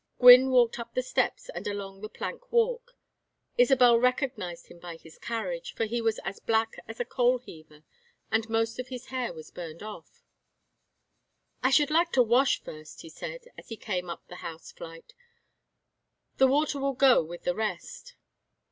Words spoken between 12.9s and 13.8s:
he said, as he